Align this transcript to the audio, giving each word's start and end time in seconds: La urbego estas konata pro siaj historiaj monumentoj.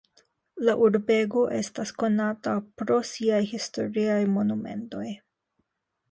La 0.67 0.73
urbego 0.83 1.41
estas 1.57 1.91
konata 2.03 2.53
pro 2.81 2.97
siaj 3.09 3.41
historiaj 3.51 4.17
monumentoj. 4.39 5.05